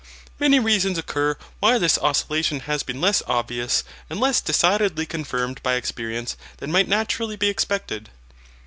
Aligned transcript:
Many 0.39 0.57
reasons 0.59 0.97
occur 0.97 1.37
why 1.59 1.77
this 1.77 1.99
oscillation 1.99 2.61
has 2.61 2.81
been 2.81 2.99
less 2.99 3.21
obvious, 3.27 3.83
and 4.09 4.19
less 4.19 4.41
decidedly 4.41 5.05
confirmed 5.05 5.61
by 5.61 5.75
experience, 5.75 6.35
than 6.57 6.71
might 6.71 6.87
naturally 6.87 7.35
be 7.35 7.49
expected. 7.49 8.09